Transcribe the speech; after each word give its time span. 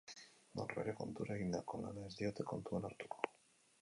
Norbere 0.59 0.95
kontura 1.01 1.35
egindako 1.41 1.81
lana 1.83 2.07
ez 2.11 2.17
diote 2.23 2.47
kontuan 2.53 2.89
hartuko. 2.91 3.33